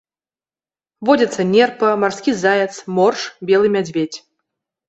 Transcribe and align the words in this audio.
Водзяцца 1.09 1.41
нерпа, 1.51 1.91
марскі 2.05 2.31
заяц, 2.43 2.73
морж, 2.97 3.21
белы 3.51 3.67
мядзведзь. 3.77 4.19